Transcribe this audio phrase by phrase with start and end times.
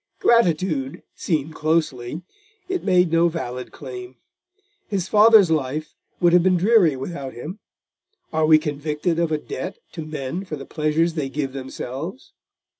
[0.19, 1.03] Gratitude!
[1.13, 2.23] seen closely,
[2.67, 4.15] it made no valid claim:
[4.87, 7.59] his father's life would have been dreary without him:
[8.33, 12.33] are we convicted of a debt to men for the pleasures they give themselves?